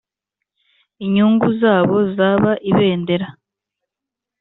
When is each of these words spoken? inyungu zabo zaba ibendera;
inyungu 1.05 1.47
zabo 1.61 1.97
zaba 2.15 2.51
ibendera; 2.69 3.27